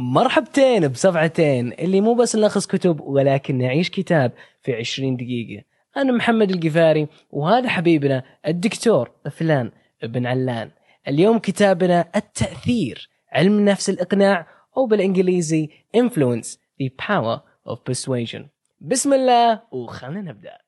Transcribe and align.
مرحبتين 0.00 0.88
بصفعتين 0.88 1.72
اللي 1.72 2.00
مو 2.00 2.14
بس 2.14 2.36
نلخص 2.36 2.66
كتب 2.66 3.00
ولكن 3.00 3.58
نعيش 3.58 3.90
كتاب 3.90 4.32
في 4.62 4.74
20 4.74 5.16
دقيقة. 5.16 5.64
أنا 5.96 6.12
محمد 6.12 6.50
القفاري 6.50 7.08
وهذا 7.30 7.68
حبيبنا 7.68 8.24
الدكتور 8.46 9.10
فلان 9.30 9.70
بن 10.02 10.26
علان. 10.26 10.70
اليوم 11.08 11.38
كتابنا 11.38 12.10
التأثير 12.16 13.08
علم 13.32 13.58
النفس 13.58 13.90
الإقناع 13.90 14.46
أو 14.76 14.86
بالإنجليزي 14.86 15.68
Influence 15.96 16.48
the 16.82 16.88
Power 17.06 17.40
of 17.68 17.76
Persuasion. 17.90 18.42
بسم 18.80 19.12
الله 19.12 19.62
وخلنا 19.72 20.20
نبدأ. 20.20 20.58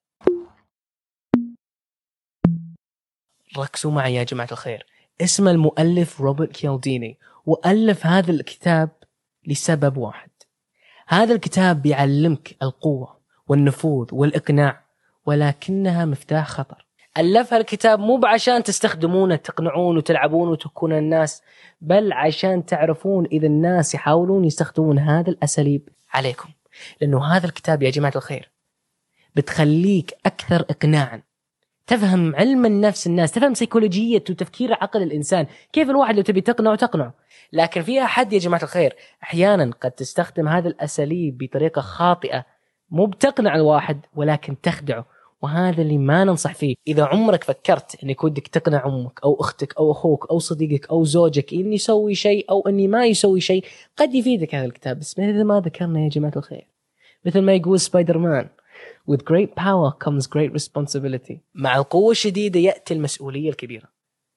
ركزوا 3.58 3.92
معي 3.92 4.14
يا 4.14 4.22
جماعة 4.22 4.48
الخير. 4.52 4.86
اسم 5.20 5.48
المؤلف 5.48 6.20
روبرت 6.20 6.52
كيالديني 6.52 7.18
وألف 7.46 8.06
هذا 8.06 8.30
الكتاب 8.30 8.90
لسبب 9.46 9.96
واحد. 9.96 10.30
هذا 11.08 11.34
الكتاب 11.34 11.82
بيعلمك 11.82 12.56
القوة 12.62 13.20
والنفوذ 13.48 14.08
والإقناع 14.12 14.84
ولكنها 15.26 16.04
مفتاح 16.04 16.48
خطر. 16.48 16.86
ألفها 17.18 17.58
الكتاب 17.58 17.98
مو 17.98 18.16
بعشان 18.16 18.62
تستخدمونه 18.62 19.36
تقنعون 19.36 19.96
وتلعبون 19.96 20.48
وتكون 20.48 20.92
الناس 20.92 21.42
بل 21.80 22.12
عشان 22.12 22.66
تعرفون 22.66 23.26
إذا 23.26 23.46
الناس 23.46 23.94
يحاولون 23.94 24.44
يستخدمون 24.44 24.98
هذا 24.98 25.30
الأساليب 25.30 25.88
عليكم. 26.12 26.48
لأنه 27.00 27.24
هذا 27.24 27.46
الكتاب 27.46 27.82
يا 27.82 27.90
جماعة 27.90 28.12
الخير 28.16 28.50
بتخليك 29.36 30.14
أكثر 30.26 30.60
إقناعا. 30.70 31.22
تفهم 31.86 32.36
علم 32.36 32.66
النفس 32.66 33.06
الناس 33.06 33.32
تفهم 33.32 33.54
سيكولوجية 33.54 34.24
وتفكير 34.30 34.72
عقل 34.72 35.02
الإنسان. 35.02 35.46
كيف 35.72 35.90
الواحد 35.90 36.16
لو 36.16 36.22
تبي 36.22 36.40
تقنعه 36.40 36.76
تقنعه. 36.76 37.14
لكن 37.52 37.82
في 37.82 38.02
أحد 38.02 38.32
يا 38.32 38.38
جماعة 38.38 38.62
الخير 38.62 38.96
أحيانا 39.22 39.70
قد 39.80 39.90
تستخدم 39.90 40.48
هذا 40.48 40.68
الأساليب 40.68 41.38
بطريقة 41.38 41.80
خاطئة. 41.80 42.44
مو 42.90 43.06
بتقنع 43.06 43.54
الواحد 43.54 44.00
ولكن 44.14 44.60
تخدعه. 44.60 45.06
وهذا 45.42 45.82
اللي 45.82 45.98
ما 45.98 46.24
ننصح 46.24 46.54
فيه. 46.54 46.74
إذا 46.86 47.04
عمرك 47.04 47.44
فكرت 47.44 48.04
أنك 48.04 48.24
ودك 48.24 48.46
تقنع 48.46 48.86
أمك 48.86 49.20
أو 49.24 49.40
أختك 49.40 49.76
أو 49.78 49.92
أخوك 49.92 50.30
أو 50.30 50.38
صديقك 50.38 50.90
أو 50.90 51.04
زوجك 51.04 51.52
إني 51.52 51.74
يسوي 51.74 52.14
شيء 52.14 52.50
أو 52.50 52.68
أني 52.68 52.88
ما 52.88 53.06
يسوي 53.06 53.40
شيء 53.40 53.64
قد 53.96 54.14
يفيدك 54.14 54.54
هذا 54.54 54.64
الكتاب. 54.64 54.98
بس 54.98 55.18
مثل 55.18 55.44
ما 55.44 55.60
ذكرنا 55.60 56.00
يا 56.00 56.08
جماعة 56.08 56.32
الخير 56.36 56.66
مثل 57.24 57.40
ما 57.40 57.54
يقول 57.54 57.80
سبايدر 57.80 58.18
مان 58.18 58.48
With 59.10 59.22
great 59.24 59.54
power 59.56 59.90
comes 60.04 60.26
great 60.26 60.52
responsibility. 60.52 61.36
مع 61.54 61.76
القوة 61.76 62.10
الشديدة 62.10 62.60
يأتي 62.60 62.94
المسؤولية 62.94 63.50
الكبيرة. 63.50 63.88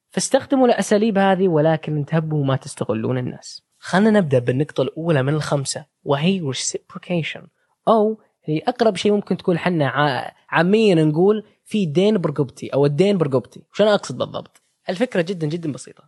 فاستخدموا 0.10 0.68
الأساليب 0.68 1.18
هذه 1.18 1.48
ولكن 1.48 1.98
انتبهوا 1.98 2.46
ما 2.46 2.56
تستغلون 2.56 3.18
الناس. 3.18 3.62
خلنا 3.80 4.10
نبدأ 4.10 4.40
بالنقطة 4.40 4.82
الأولى 4.82 5.24
من 5.24 5.34
الخمسة 5.34 5.86
وهي 6.04 6.52
reciprocation 6.52 7.42
أو 7.88 8.20
هي 8.44 8.60
أقرب 8.60 8.96
شيء 8.96 9.12
ممكن 9.12 9.38
تكون 9.38 9.58
حنا 9.58 9.86
عاميا 10.50 10.96
نقول 10.96 11.44
في 11.64 11.86
دين 11.86 12.18
برقبتي 12.18 12.68
أو 12.68 12.86
الدين 12.86 13.18
برقبتي. 13.18 13.64
وش 13.74 13.82
أنا 13.82 13.94
أقصد 13.94 14.18
بالضبط؟ 14.18 14.62
الفكرة 14.90 15.22
جدا 15.22 15.48
جدا 15.48 15.72
بسيطة. 15.72 16.04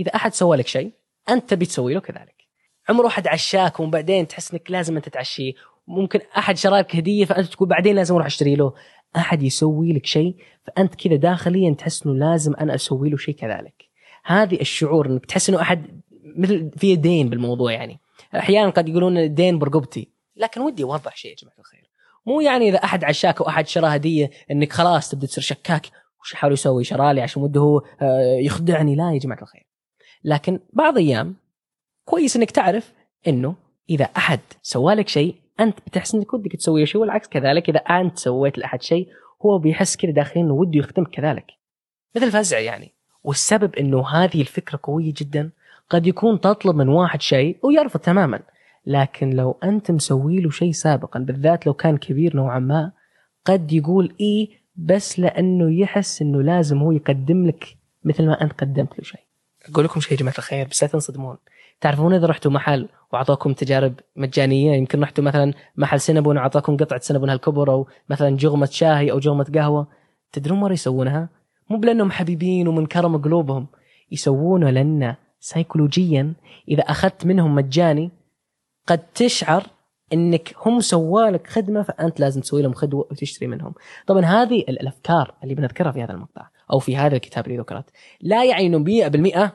إذا 0.00 0.14
أحد 0.14 0.34
سوى 0.34 0.56
لك 0.56 0.66
شيء 0.66 0.92
أنت 1.28 1.50
تبي 1.50 1.66
تسوي 1.66 1.94
له 1.94 2.00
كذلك. 2.00 2.40
عمره 2.88 3.06
أحد 3.06 3.28
عشاك 3.28 3.80
وبعدين 3.80 4.28
تحس 4.28 4.52
إنك 4.52 4.70
لازم 4.70 4.96
أنت 4.96 5.08
تعشيه 5.08 5.52
ممكن 5.90 6.20
أحد 6.38 6.56
شرى 6.56 6.78
لك 6.78 6.96
هدية 6.96 7.24
فأنت 7.24 7.46
تقول 7.46 7.68
بعدين 7.68 7.96
لازم 7.96 8.14
أروح 8.14 8.26
أشتري 8.26 8.56
له. 8.56 8.74
أحد 9.16 9.42
يسوي 9.42 9.92
لك 9.92 10.06
شيء 10.06 10.36
فأنت 10.66 10.94
كذا 10.94 11.16
داخليا 11.16 11.74
تحس 11.74 12.06
إنه 12.06 12.14
لازم 12.14 12.54
أنا 12.54 12.74
أسوي 12.74 13.10
له 13.10 13.16
شيء 13.16 13.34
كذلك. 13.34 13.84
هذه 14.24 14.60
الشعور 14.60 15.06
إنك 15.06 15.26
تحس 15.26 15.48
إنه 15.48 15.60
أحد 15.60 16.00
مثل 16.36 16.70
في 16.76 16.96
دين 16.96 17.28
بالموضوع 17.28 17.72
يعني. 17.72 18.00
أحيانا 18.36 18.70
قد 18.70 18.88
يقولون 18.88 19.34
دين 19.34 19.58
برقبتي. 19.58 20.08
لكن 20.36 20.60
ودي 20.60 20.82
أوضح 20.84 21.16
شيء 21.16 21.30
يا 21.30 21.36
جماعة 21.36 21.58
الخير. 21.58 21.90
مو 22.26 22.40
يعني 22.40 22.68
إذا 22.68 22.84
أحد 22.84 23.04
عشاك 23.04 23.40
أو 23.40 23.48
أحد 23.48 23.66
شرى 23.66 23.86
هدية 23.86 24.30
إنك 24.50 24.72
خلاص 24.72 25.10
تبدأ 25.10 25.26
تصير 25.26 25.44
شكاك. 25.44 25.86
وش 26.20 26.34
حاول 26.34 26.52
يسوي؟ 26.52 26.84
شرى 26.84 27.14
لي 27.14 27.20
عشان 27.20 27.42
وده 27.42 27.60
هو 27.60 27.82
آه، 28.02 28.38
يخدعني. 28.40 28.96
لا 28.96 29.12
يا 29.12 29.18
جماعة 29.18 29.42
الخير. 29.42 29.66
لكن 30.24 30.60
بعض 30.72 30.98
أيام 30.98 31.36
كويس 32.04 32.36
إنك 32.36 32.50
تعرف 32.50 32.92
إنه 33.28 33.54
إذا 33.90 34.04
أحد 34.04 34.40
سوى 34.62 34.94
لك 34.94 35.08
شيء 35.08 35.39
أنت 35.60 35.78
بتحس 35.86 36.14
انك 36.14 36.34
ودك 36.34 36.56
تسوي 36.56 36.86
شيء 36.86 37.00
والعكس 37.00 37.28
كذلك 37.28 37.68
إذا 37.68 37.78
أنت 37.78 38.18
سويت 38.18 38.58
لأحد 38.58 38.82
شيء 38.82 39.08
هو 39.46 39.58
بيحس 39.58 39.96
كذا 39.96 40.10
داخليا 40.10 40.44
انه 40.44 40.54
وده 40.54 40.78
يخدمك 40.78 41.10
كذلك. 41.10 41.46
مثل 42.16 42.30
فزع 42.30 42.58
يعني. 42.58 42.92
والسبب 43.24 43.74
إنه 43.74 44.08
هذه 44.08 44.40
الفكرة 44.40 44.80
قوية 44.82 45.12
جدا 45.16 45.50
قد 45.90 46.06
يكون 46.06 46.40
تطلب 46.40 46.76
من 46.76 46.88
واحد 46.88 47.20
شيء 47.22 47.56
ويرفض 47.62 48.00
تماما. 48.00 48.40
لكن 48.86 49.30
لو 49.30 49.58
أنت 49.64 49.90
مسوي 49.90 50.40
له 50.40 50.50
شيء 50.50 50.72
سابقا 50.72 51.20
بالذات 51.20 51.66
لو 51.66 51.74
كان 51.74 51.96
كبير 51.96 52.36
نوعا 52.36 52.58
ما 52.58 52.92
قد 53.44 53.72
يقول 53.72 54.14
إيه 54.20 54.48
بس 54.76 55.18
لأنه 55.18 55.80
يحس 55.80 56.22
إنه 56.22 56.42
لازم 56.42 56.78
هو 56.78 56.92
يقدم 56.92 57.46
لك 57.46 57.76
مثل 58.04 58.26
ما 58.26 58.42
أنت 58.42 58.52
قدمت 58.52 58.98
له 58.98 59.04
شيء. 59.04 59.20
أقول 59.68 59.84
لكم 59.84 60.00
شيء 60.00 60.12
يا 60.12 60.16
جماعة 60.16 60.38
الخير 60.38 60.68
بس 60.68 60.82
لا 60.82 60.88
تنصدمون 60.88 61.36
تعرفون 61.80 62.14
إذا 62.14 62.26
رحتوا 62.26 62.50
محل 62.50 62.88
وأعطاكم 63.12 63.52
تجارب 63.52 63.94
مجانية 64.16 64.72
يمكن 64.76 65.00
رحتوا 65.02 65.24
مثلا 65.24 65.52
محل 65.76 66.00
سنبون 66.00 66.36
وأعطاكم 66.36 66.76
قطعة 66.76 67.00
سنبون 67.00 67.30
هالكبر 67.30 67.72
أو 67.72 67.86
مثلا 68.08 68.36
جغمة 68.36 68.66
شاي 68.66 69.10
أو 69.10 69.18
جغمة 69.18 69.52
قهوة 69.54 69.86
تدرون 70.32 70.60
مره 70.60 70.72
يسوونها؟ 70.72 71.28
مو 71.70 71.76
بلأنهم 71.76 72.10
حبيبين 72.10 72.68
ومن 72.68 72.86
كرم 72.86 73.22
قلوبهم 73.22 73.66
يسوونه 74.12 74.70
لأن 74.70 75.14
سيكولوجيا 75.40 76.32
إذا 76.68 76.82
أخذت 76.82 77.26
منهم 77.26 77.54
مجاني 77.54 78.10
قد 78.86 78.98
تشعر 79.14 79.66
إنك 80.12 80.54
هم 80.66 80.80
سوالك 80.80 81.46
خدمة 81.46 81.82
فأنت 81.82 82.20
لازم 82.20 82.40
تسوي 82.40 82.62
لهم 82.62 82.72
خدمة 82.72 82.98
وتشتري 83.00 83.46
منهم. 83.48 83.74
طبعا 84.06 84.24
هذه 84.24 84.58
الأفكار 84.60 85.34
اللي 85.42 85.54
بنذكرها 85.54 85.92
في 85.92 86.02
هذا 86.02 86.12
المقطع 86.12 86.49
أو 86.72 86.78
في 86.78 86.96
هذا 86.96 87.16
الكتاب 87.16 87.46
اللي 87.46 87.58
ذكرت. 87.58 87.84
لا 88.20 88.44
يعني 88.44 88.66
انه 88.66 88.78
100% 88.78 89.50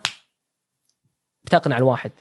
بتقنع 1.44 1.78
الواحد. 1.78 2.12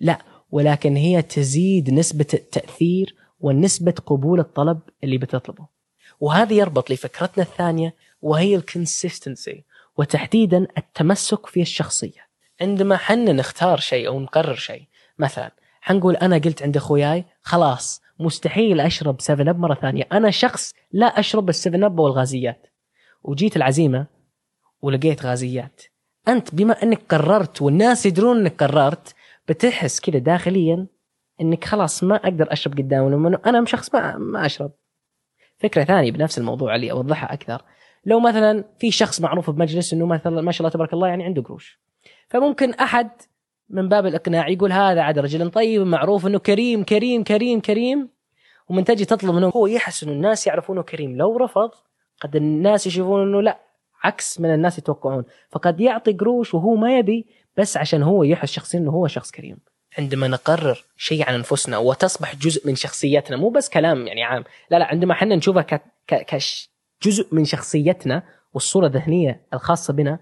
لا 0.00 0.18
ولكن 0.50 0.96
هي 0.96 1.22
تزيد 1.22 1.90
نسبة 1.90 2.26
التأثير 2.34 3.14
ونسبة 3.40 3.94
قبول 4.06 4.40
الطلب 4.40 4.80
اللي 5.04 5.18
بتطلبه. 5.18 5.66
وهذا 6.20 6.52
يربط 6.52 6.90
لفكرتنا 6.90 7.44
الثانية 7.44 7.94
وهي 8.22 8.56
ال 8.56 8.65
consistency 8.65 9.64
وتحديدا 9.96 10.66
التمسك 10.78 11.46
في 11.46 11.62
الشخصية. 11.62 12.24
عندما 12.60 12.96
حنا 12.96 13.32
نختار 13.32 13.80
شيء 13.80 14.08
أو 14.08 14.20
نقرر 14.20 14.54
شيء 14.54 14.82
مثلا 15.18 15.50
حنقول 15.80 16.16
أنا 16.16 16.38
قلت 16.38 16.62
عند 16.62 16.76
أخوياي 16.76 17.24
خلاص 17.42 18.02
مستحيل 18.18 18.80
أشرب 18.80 19.20
7 19.20 19.50
أب 19.50 19.58
مرة 19.58 19.74
ثانية. 19.74 20.08
أنا 20.12 20.30
شخص 20.30 20.72
لا 20.92 21.06
أشرب 21.06 21.48
السفن 21.48 21.84
أب 21.84 21.98
والغازيات. 21.98 22.66
وجيت 23.22 23.56
العزيمة 23.56 24.06
ولقيت 24.84 25.26
غازيات. 25.26 25.82
أنت 26.28 26.54
بما 26.54 26.82
أنك 26.82 27.00
قررت 27.08 27.62
والناس 27.62 28.06
يدرون 28.06 28.40
أنك 28.40 28.62
قررت 28.62 29.14
بتحس 29.48 30.00
كذا 30.00 30.18
داخليا 30.18 30.86
أنك 31.40 31.64
خلاص 31.64 32.04
ما 32.04 32.16
أقدر 32.16 32.52
أشرب 32.52 32.78
قدامهم 32.78 33.26
أنا 33.46 33.64
شخص 33.64 33.94
ما 33.94 34.16
ما 34.16 34.46
أشرب. 34.46 34.70
فكرة 35.58 35.84
ثانية 35.84 36.12
بنفس 36.12 36.38
الموضوع 36.38 36.74
اللي 36.74 36.90
أوضحها 36.90 37.32
أكثر. 37.32 37.62
لو 38.04 38.20
مثلا 38.20 38.64
في 38.78 38.90
شخص 38.90 39.20
معروف 39.20 39.50
بمجلس 39.50 39.92
إنه 39.92 40.06
مثلا 40.06 40.42
ما 40.42 40.52
شاء 40.52 40.60
الله 40.60 40.70
تبارك 40.70 40.92
الله 40.92 41.08
يعني 41.08 41.24
عنده 41.24 41.42
قروش. 41.42 41.80
فممكن 42.28 42.74
أحد 42.74 43.10
من 43.70 43.88
باب 43.88 44.06
الإقناع 44.06 44.48
يقول 44.48 44.72
هذا 44.72 45.00
عاد 45.00 45.18
رجل 45.18 45.50
طيب 45.50 45.82
معروف 45.82 46.26
إنه 46.26 46.38
كريم 46.38 46.84
كريم 46.84 47.24
كريم 47.24 47.60
كريم. 47.60 48.08
ومن 48.68 48.84
تجي 48.84 49.04
تطلب 49.04 49.34
منه 49.34 49.48
هو 49.48 49.66
يحس 49.66 50.02
إنه 50.02 50.12
الناس 50.12 50.46
يعرفونه 50.46 50.82
كريم. 50.82 51.16
لو 51.16 51.36
رفض 51.36 51.70
قد 52.20 52.36
الناس 52.36 52.86
يشوفون 52.86 53.22
إنه 53.22 53.42
لا. 53.42 53.60
عكس 54.04 54.40
من 54.40 54.54
الناس 54.54 54.78
يتوقعون. 54.78 55.24
فقد 55.50 55.80
يعطي 55.80 56.12
قروش 56.12 56.54
وهو 56.54 56.74
ما 56.74 56.98
يبي 56.98 57.26
بس 57.56 57.76
عشان 57.76 58.02
هو 58.02 58.22
يحس 58.22 58.52
شخصيا 58.52 58.80
إنه 58.80 58.90
هو 58.90 59.06
شخص 59.06 59.30
كريم. 59.30 59.56
عندما 59.98 60.28
نقرر 60.28 60.84
شيء 60.96 61.28
عن 61.28 61.34
أنفسنا 61.34 61.78
وتصبح 61.78 62.36
جزء 62.36 62.66
من 62.66 62.74
شخصيتنا 62.74 63.36
مو 63.36 63.48
بس 63.48 63.68
كلام 63.68 64.06
يعني 64.06 64.22
عام 64.22 64.44
لا 64.70 64.76
لا 64.76 64.84
عندما 64.84 65.12
إحنا 65.12 65.36
نشوفها 65.36 65.66
كجزء 66.06 67.34
من 67.34 67.44
شخصيتنا 67.44 68.22
والصورة 68.54 68.86
الذهنية 68.86 69.46
الخاصة 69.54 69.92
بنا 69.92 70.18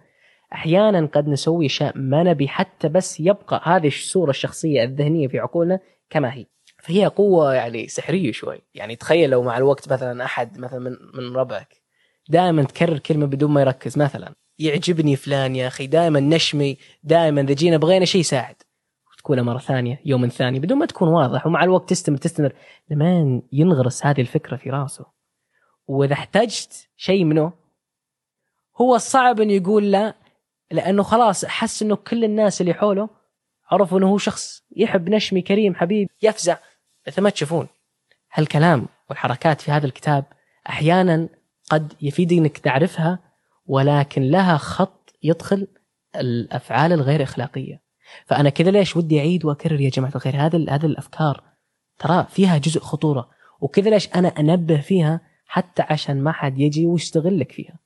أحيانا 0.52 1.06
قد 1.06 1.28
نسوي 1.28 1.66
اشياء 1.66 1.92
ما 1.98 2.22
نبي 2.22 2.48
حتى 2.48 2.88
بس 2.88 3.20
يبقى 3.20 3.62
هذه 3.64 3.86
الصورة 3.86 4.30
الشخصية 4.30 4.84
الذهنية 4.84 5.28
في 5.28 5.38
عقولنا 5.38 5.80
كما 6.10 6.34
هي. 6.34 6.46
فهي 6.82 7.06
قوة 7.06 7.54
يعني 7.54 7.88
سحرية 7.88 8.32
شوي. 8.32 8.62
يعني 8.74 8.96
تخيل 8.96 9.30
لو 9.30 9.42
مع 9.42 9.58
الوقت 9.58 9.92
مثلا 9.92 10.24
أحد 10.24 10.58
مثلا 10.58 10.78
من 10.78 10.96
من 11.14 11.36
ربعك 11.36 11.81
دائما 12.28 12.62
تكرر 12.62 12.98
كلمة 12.98 13.26
بدون 13.26 13.50
ما 13.50 13.60
يركز. 13.60 13.98
مثلا 13.98 14.34
يعجبني 14.58 15.16
فلان 15.16 15.56
يا 15.56 15.66
أخي 15.66 15.86
دائما 15.86 16.20
نشمي 16.20 16.78
دائما 17.02 17.40
إذا 17.40 17.54
جينا 17.54 17.76
بغينا 17.76 18.04
شيء 18.04 18.20
يساعد. 18.20 18.56
تقولها 19.18 19.44
مرة 19.44 19.58
ثانية 19.58 20.00
يوم 20.04 20.28
ثاني 20.28 20.58
بدون 20.58 20.78
ما 20.78 20.86
تكون 20.86 21.08
واضح. 21.08 21.46
ومع 21.46 21.64
الوقت 21.64 21.90
تستمر 21.90 22.16
تستمر. 22.16 22.52
لما 22.90 23.42
ينغرس 23.52 24.06
هذه 24.06 24.20
الفكرة 24.20 24.56
في 24.56 24.70
راسه؟ 24.70 25.06
وإذا 25.86 26.12
احتجت 26.12 26.88
شيء 26.96 27.24
منه 27.24 27.52
هو 28.80 28.98
صعب 28.98 29.40
إنه 29.40 29.52
يقول 29.52 29.90
لا 29.90 30.14
لأنه 30.70 31.02
خلاص 31.02 31.44
حس 31.44 31.82
إنه 31.82 31.96
كل 31.96 32.24
الناس 32.24 32.60
اللي 32.60 32.74
حوله 32.74 33.08
عرفوا 33.70 33.98
إنه 33.98 34.08
هو 34.08 34.18
شخص 34.18 34.62
يحب 34.76 35.08
نشمي 35.08 35.42
كريم 35.42 35.74
حبيب 35.74 36.08
يفزع. 36.22 36.56
مثل 37.06 37.22
ما 37.22 37.30
تشوفون 37.30 37.66
هالكلام 38.32 38.86
والحركات 39.10 39.60
في 39.60 39.70
هذا 39.70 39.86
الكتاب 39.86 40.24
أحيانا 40.68 41.28
قد 41.72 41.92
يفيد 42.02 42.32
إنك 42.32 42.58
تعرفها 42.58 43.18
ولكن 43.66 44.22
لها 44.22 44.56
خط 44.56 45.14
يدخل 45.22 45.66
الأفعال 46.16 46.92
الغير 46.92 47.22
إخلاقية. 47.22 47.82
فأنا 48.26 48.50
كذا 48.50 48.70
ليش 48.70 48.96
ودي 48.96 49.18
أعيد 49.18 49.44
وأكرر 49.44 49.80
يا 49.80 49.90
جماعة 49.90 50.12
الخير 50.14 50.36
هذه 50.36 50.66
هذه 50.74 50.86
الأفكار 50.86 51.42
ترى 51.98 52.26
فيها 52.30 52.58
جزء 52.58 52.80
خطورة 52.80 53.30
وكذا 53.60 53.90
ليش 53.90 54.08
أنا 54.14 54.28
أنبه 54.28 54.80
فيها 54.80 55.20
حتى 55.46 55.82
عشان 55.82 56.22
ما 56.22 56.32
حد 56.32 56.58
يجي 56.58 56.86
ويستغلك 56.86 57.52
فيها. 57.52 57.78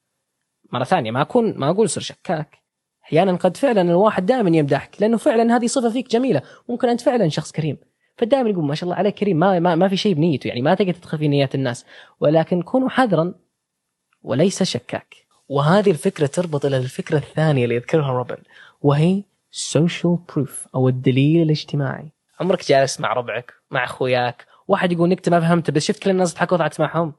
مرة 0.73 0.85
ثانية 0.85 1.11
ما 1.11 1.23
أكون 1.23 1.59
ما 1.59 1.71
أقول 1.71 1.89
صر 1.89 2.01
شكاك. 2.01 2.59
أحيانا 3.05 3.37
قد 3.37 3.57
فعلا 3.57 3.83
الواحد 3.83 4.27
دائما 4.27 4.57
يمدحك 4.57 5.03
لأنه 5.03 5.17
فعلا 5.17 5.57
هذه 5.57 5.67
صفة 5.67 5.91
فيك 5.91 6.11
جميلة 6.11 6.43
ممكن 6.69 6.89
أنت 6.89 7.01
فعلا 7.01 7.29
شخص 7.29 7.53
كريم. 7.53 7.77
فدائما 8.17 8.51
يقول 8.51 8.65
ما 8.65 8.75
شاء 8.75 8.85
الله 8.85 8.97
عليك 8.97 9.15
كريم 9.15 9.37
ما, 9.37 9.59
ما, 9.59 9.75
ما 9.75 9.89
في 9.89 9.97
شيء 9.97 10.15
بنيته 10.15 10.49
يعني 10.49 10.63
ما 10.63 10.75
تقدر 10.75 10.93
تدخل 10.93 11.19
في 11.19 11.29
نيات 11.29 11.55
الناس. 11.55 11.87
ولكن 12.21 12.63
كونوا 12.63 12.89
حذرا 12.89 13.35
وليس 14.23 14.63
شكاك. 14.63 15.17
وهذه 15.49 15.91
الفكرة 15.91 16.27
تربط 16.27 16.65
إلى 16.65 16.77
الفكرة 16.77 17.17
الثانية 17.17 17.65
اللي 17.65 17.75
يذكرها 17.75 18.13
روبن 18.13 18.37
وهي 18.83 19.23
social 19.53 20.19
proof 20.33 20.51
أو 20.75 20.89
الدليل 20.89 21.43
الاجتماعي. 21.43 22.13
عمرك 22.41 22.69
جالس 22.69 23.01
مع 23.01 23.13
ربعك 23.13 23.53
مع 23.71 23.85
أخوياك 23.85 24.47
واحد 24.69 24.93
يقول 24.93 25.09
نكته 25.09 25.31
ما 25.31 25.41
فهمت 25.41 25.71
بس 25.71 25.85
شفت 25.85 26.03
كل 26.03 26.11
الناس 26.11 26.35
تضحكوا 26.35 26.57
وضحكت 26.57 26.81
معهم. 26.81 27.13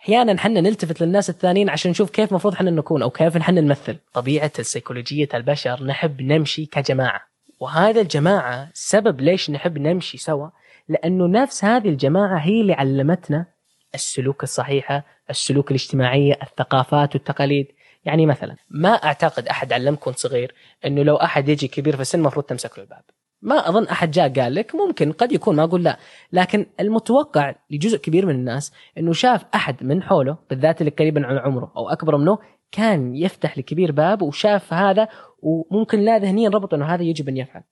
أحيانا 0.00 0.40
حنا 0.40 0.60
نلتفت 0.60 1.00
للناس 1.00 1.30
الثانيين 1.30 1.70
عشان 1.70 1.90
نشوف 1.90 2.10
كيف 2.10 2.30
المفروض 2.30 2.54
حنا 2.54 2.70
نكون 2.70 3.02
أو 3.02 3.10
كيف 3.10 3.38
حنا 3.38 3.60
نمثل. 3.60 3.96
طبيعة 4.12 4.52
السيكولوجية 4.58 5.28
البشر 5.34 5.84
نحب 5.84 6.22
نمشي 6.22 6.66
كجماعة. 6.66 7.20
وهذا 7.60 8.00
الجماعة 8.00 8.68
سبب 8.74 9.20
ليش 9.20 9.50
نحب 9.50 9.78
نمشي 9.78 10.18
سوا؟ 10.18 10.48
لأنه 10.88 11.26
نفس 11.26 11.64
هذه 11.64 11.88
الجماعة 11.88 12.38
هي 12.38 12.60
اللي 12.60 12.72
علمتنا 12.72 13.46
السلوك 13.94 14.42
الصحيحة 14.42 15.04
السلوك 15.30 15.70
الاجتماعيه 15.70 16.38
الثقافات 16.42 17.14
والتقاليد. 17.14 17.66
يعني 18.04 18.26
مثلا 18.26 18.56
ما 18.70 18.90
أعتقد 18.92 19.48
أحد 19.48 19.72
علمك 19.72 20.06
وانت 20.06 20.18
صغير 20.18 20.54
إنه 20.84 21.02
لو 21.02 21.16
أحد 21.16 21.48
يجي 21.48 21.68
كبير 21.68 21.96
في 21.96 22.02
السن 22.02 22.18
المفروض 22.18 22.44
تمسك 22.44 22.78
له 22.78 22.84
الباب. 22.84 23.02
ما 23.42 23.68
أظن 23.68 23.86
أحد 23.86 24.10
جاء 24.10 24.40
قال 24.40 24.54
لك 24.54 24.74
ممكن 24.74 25.12
قد 25.12 25.32
يكون 25.32 25.56
ما 25.56 25.64
أقول 25.64 25.84
لا. 25.84 25.98
لكن 26.32 26.66
المتوقع 26.80 27.54
لجزء 27.70 27.98
كبير 27.98 28.26
من 28.26 28.34
الناس 28.34 28.72
إنه 28.98 29.12
شاف 29.12 29.44
أحد 29.54 29.84
من 29.84 30.02
حوله 30.02 30.36
بالذات 30.50 30.80
اللي 30.80 30.90
قريبا 30.90 31.26
عن 31.26 31.38
عمره 31.38 31.72
أو 31.76 31.88
أكبر 31.88 32.16
منه 32.16 32.38
كان 32.72 33.16
يفتح 33.16 33.58
لكبير 33.58 33.92
باب 33.92 34.22
وشاف 34.22 34.72
هذا 34.72 35.08
وممكن 35.42 36.00
لا 36.00 36.18
ذهنيا 36.18 36.48
ربط 36.48 36.74
إنه 36.74 36.84
هذا 36.94 37.02
يجب 37.02 37.28
أن 37.28 37.36
يفعل. 37.36 37.62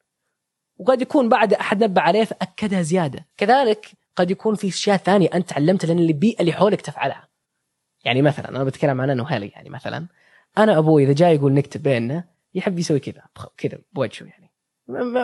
وقد 0.78 1.02
يكون 1.02 1.28
بعد 1.28 1.52
أحد 1.54 1.84
نبه 1.84 2.00
عليه 2.00 2.24
فاكدها 2.24 2.82
زيادة. 2.82 3.26
كذلك 3.36 3.86
قد 4.16 4.30
يكون 4.30 4.54
في 4.54 4.68
أشياء 4.68 4.96
ثانية 4.96 5.28
أنت 5.34 5.52
علمتها 5.52 5.88
لأن 5.88 5.98
البيئة 5.98 6.40
اللي 6.40 6.52
حولك 6.52 6.80
تفعلها. 6.80 7.27
يعني 8.04 8.22
مثلا 8.22 8.48
أنا 8.48 8.64
بتكلم 8.64 9.00
عن 9.00 9.10
أنا 9.10 9.22
وهالي 9.22 9.48
يعني 9.48 9.70
مثلا 9.70 10.06
أنا 10.58 10.78
أبوي 10.78 11.04
إذا 11.04 11.12
جاي 11.12 11.34
يقول 11.34 11.52
نكتة 11.52 11.80
بيننا 11.80 12.24
يحب 12.54 12.78
يسوي 12.78 13.00
كذا 13.00 13.22
كذا 13.56 13.78
بوجهه 13.92 14.26
يعني. 14.26 14.50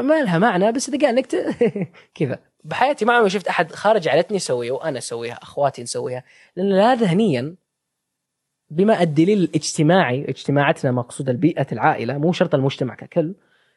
ما 0.02 0.22
لها 0.22 0.38
معنى 0.38 0.72
بس 0.72 0.88
إذا 0.88 1.06
قال 1.06 1.14
نكتة 1.14 1.54
كذا. 2.18 2.38
بحياتي 2.64 3.04
ما 3.04 3.12
عمري 3.12 3.30
شفت 3.30 3.48
أحد 3.48 3.72
خارج 3.72 4.08
علتني 4.08 4.36
يسويها 4.36 4.72
وأنا 4.72 4.98
أسويها 4.98 5.34
أخواتي 5.42 5.82
نسويها 5.82 6.24
لأن 6.56 6.68
لا 6.68 6.94
ذهنيا 6.94 7.56
بما 8.70 9.02
الدليل 9.02 9.38
الاجتماعي 9.38 10.24
اجتماعاتنا 10.28 10.92
مقصود 10.92 11.28
البيئة 11.28 11.66
العائلة 11.72 12.18
مو 12.18 12.32
شرط 12.32 12.54
المجتمع 12.54 12.94
ككل 12.94 13.34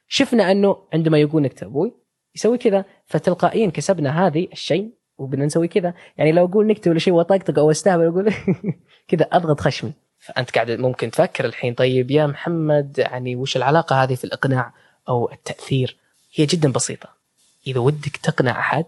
شفنا 0.08 0.52
أنه 0.52 0.78
عندما 0.94 1.18
يقول 1.18 1.42
نكتة 1.42 1.66
أبوي 1.66 1.94
يسوي 2.36 2.58
كذا 2.58 2.86
فتلقائيا 3.06 3.70
كسبنا 3.70 4.28
هذه 4.28 4.48
الشيء 4.52 4.97
وبدنا 5.18 5.46
نسوي 5.46 5.68
كذا. 5.68 5.94
يعني 6.18 6.32
لو 6.32 6.46
أقول 6.46 6.68
نكته 6.68 6.92
ولا 6.92 7.00
شيء 7.00 7.14
وأطقطق 7.14 7.60
أو 7.60 7.72
أستهبل 7.72 8.06
أقول 8.06 8.34
كذا 9.10 9.28
أضغط 9.32 9.62
خشمي. 9.62 9.94
فأنت 10.20 10.52
قاعد 10.52 10.72
ممكن 10.72 11.12
تفكر 11.12 11.46
الحين 11.46 11.74
طيب 11.74 12.12
يا 12.12 12.28
محمد 12.28 13.00
يعني 13.00 13.36
وش 13.36 13.58
العلاقة 13.58 14.04
هذه 14.04 14.16
في 14.16 14.24
الإقناع 14.24 14.74
أو 15.10 15.32
التأثير؟ 15.32 15.98
هي 16.34 16.46
جدا 16.46 16.72
بسيطة. 16.72 17.10
إذا 17.68 17.80
ودك 17.80 18.18
تقنع 18.18 18.60
أحد 18.60 18.86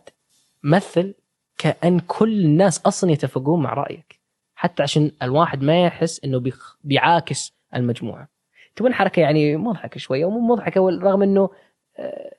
مثل 0.63 1.13
كأن 1.57 1.99
كل 1.99 2.45
الناس 2.45 2.81
أصلا 2.85 3.11
يتفقون 3.11 3.63
مع 3.63 3.73
رأيك 3.73 4.19
حتى 4.55 4.83
عشان 4.83 5.11
الواحد 5.23 5.61
ما 5.61 5.83
يحس 5.85 6.21
إنه 6.25 6.43
بيعاكس 6.83 7.53
المجموعة. 7.75 8.27
تبون 8.75 8.93
حركة 8.93 9.19
يعني 9.19 9.57
مضحكة 9.57 9.99
شوية 9.99 10.25
ومو 10.25 10.55
مضحكة 10.55 10.89
رغم 10.89 11.21
إنه 11.21 11.49
آه، 11.97 12.35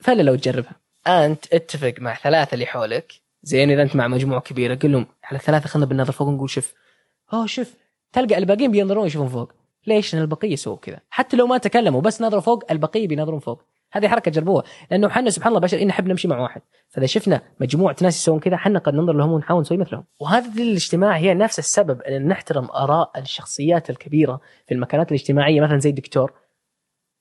فلا 0.00 0.22
لو 0.22 0.34
تجربها. 0.36 0.76
أنت 1.06 1.54
اتفق 1.54 1.94
مع 1.98 2.14
ثلاثة 2.14 2.54
اللي 2.54 2.66
حولك. 2.66 3.12
زين 3.42 3.70
إذا 3.70 3.82
أنت 3.82 3.96
مع 3.96 4.08
مجموعة 4.08 4.40
كبيرة 4.40 4.74
قل 4.74 4.92
لهم 4.92 5.06
على 5.24 5.38
الثلاثه 5.38 5.68
خلينا 5.68 5.86
بالنظر 5.86 6.12
فوق 6.12 6.28
نقول 6.28 6.50
شوف 6.50 6.74
أوه 7.32 7.46
شوف 7.46 7.74
تلقى 8.12 8.38
الباقيين 8.38 8.70
بينظرون 8.70 9.06
يشوفون 9.06 9.28
فوق. 9.28 9.52
ليش؟ 9.86 10.14
لأن 10.14 10.22
البقية 10.22 10.52
يسووا 10.52 10.76
كذا. 10.76 11.00
حتى 11.10 11.36
لو 11.36 11.46
ما 11.46 11.58
تكلموا 11.58 12.00
بس 12.00 12.22
نظروا 12.22 12.40
فوق 12.40 12.64
البقية 12.70 13.08
بينظرون 13.08 13.38
فوق. 13.38 13.62
هذه 13.92 14.08
حركة 14.08 14.30
جربوها. 14.30 14.64
لأنه 14.90 15.06
إحنا 15.06 15.30
سبحان 15.30 15.48
الله 15.48 15.60
بشر 15.60 15.84
نحب 15.84 16.06
نمشي 16.06 16.28
مع 16.28 16.40
واحد. 16.40 16.62
فإذا 16.88 17.06
شفنا 17.06 17.42
مجموعة 17.60 17.96
ناس 18.02 18.16
يسوون 18.16 18.40
كذا 18.40 18.54
إحنا 18.54 18.78
قد 18.78 18.94
ننظر 18.94 19.12
لهم 19.12 19.32
ونحاول 19.32 19.60
نسوي 19.60 19.78
مثلهم. 19.78 20.04
وهذا 20.20 20.46
الدليل 20.46 20.68
الاجتماعي 20.68 21.20
هي 21.20 21.34
نفس 21.34 21.58
السبب 21.58 22.02
إن 22.02 22.28
نحترم 22.28 22.64
آراء 22.64 23.10
الشخصيات 23.18 23.90
الكبيرة 23.90 24.40
في 24.66 24.74
المكانات 24.74 25.08
الاجتماعية. 25.08 25.60
مثلا 25.60 25.78
زي 25.78 25.90
الدكتور. 25.90 26.32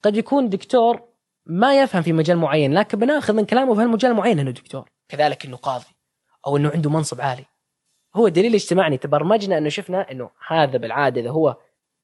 قد 0.04 0.18
يكون 0.18 0.50
دكتور 0.50 1.02
ما 1.46 1.82
يفهم 1.82 2.02
في 2.02 2.14
مجال 2.14 2.38
معين 2.38 2.74
لكن 2.74 3.00
بناخذ 3.00 3.34
من 3.34 3.46
كلامه 3.46 3.76
في 3.76 3.82
المجال 3.82 4.12
المعين 4.12 4.40
إنه 4.40 4.52
دكتور. 4.52 4.90
كذلك 5.10 5.46
انه 5.46 5.58
قاضي 5.58 5.86
أو 6.48 6.58
إنه 6.58 6.70
عنده 6.70 6.90
منصب 6.90 7.22
عالي. 7.22 7.46
هو 8.16 8.28
دليل 8.28 8.54
اجتماعي 8.54 8.98
تبرمجنا 8.98 9.58
إنه 9.58 9.70
شفنا 9.70 10.12
إنه 10.12 10.30
هذا 10.48 10.78
بالعادة 10.78 11.22
إذا 11.22 11.30
هو 11.30 11.58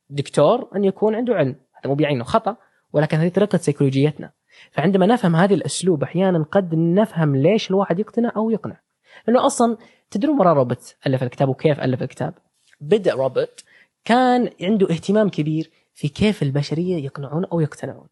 دكتور 0.10 0.70
أن 0.76 0.84
يكون 0.84 1.16
عنده 1.16 1.36
علم. 1.36 1.56
هذا 1.74 1.88
مو 1.88 1.96
بيعني 1.96 2.24
خطأ 2.24 2.58
ولكن 2.94 3.18
هذه 3.18 3.30
طريقة 3.30 3.58
سيكولوجيتنا. 3.58 4.32
فعندما 4.72 5.06
نفهم 5.06 5.36
هذه 5.36 5.54
الأسلوب 5.54 6.04
أحيانا 6.04 6.44
قد 6.44 6.76
نفهم 6.76 7.36
ليش 7.36 7.70
الواحد 7.70 8.00
يقتنع 8.00 8.32
أو 8.36 8.50
يقنع. 8.50 8.80
لأنه 9.28 9.46
أصلا 9.46 9.78
تدرون 10.12 10.40
ورا 10.40 10.54
روبرت 10.54 10.98
ألف 11.08 11.24
الكتاب 11.24 11.50
وكيف 11.50 11.80
ألف 11.80 12.02
الكتاب؟ 12.02 12.34
بدأ 12.82 13.14
روبرت 13.14 13.64
كان 14.06 14.50
عنده 14.62 14.90
اهتمام 14.90 15.30
كبير 15.30 15.72
في 15.94 16.08
كيف 16.08 16.44
البشرية 16.44 17.06
يقنعون 17.06 17.46
أو 17.46 17.60
يقتنعون. 17.60 18.08